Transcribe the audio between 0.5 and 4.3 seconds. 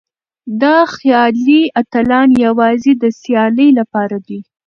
دا خيالي اتلان يوازې د سيالۍ لپاره